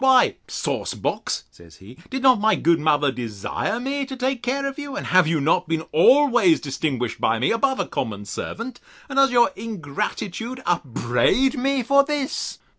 Why, 0.01 0.37
sauce 0.47 0.95
box, 0.95 1.43
says 1.51 1.75
he, 1.75 1.95
did 2.09 2.23
not 2.23 2.39
my 2.41 2.55
good 2.55 2.79
mother 2.79 3.11
desire 3.11 3.79
me 3.79 4.03
to 4.07 4.15
take 4.17 4.41
care 4.41 4.65
of 4.65 4.79
you? 4.79 4.95
And 4.95 5.05
have 5.05 5.27
you 5.27 5.39
not 5.39 5.67
been 5.67 5.83
always 5.91 6.59
distinguished 6.59 7.21
by 7.21 7.37
me, 7.37 7.51
above 7.51 7.79
a 7.79 7.85
common 7.85 8.25
servant? 8.25 8.79
And 9.09 9.17
does 9.17 9.29
your 9.29 9.51
ingratitude 9.55 10.63
upbraid 10.65 11.55
me 11.55 11.83
for 11.83 12.03
this? 12.03 12.57